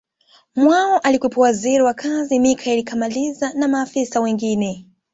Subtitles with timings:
[0.55, 4.85] mwao alikuwepo Waziri wa kazi Michael kamaliza na maafisa wengine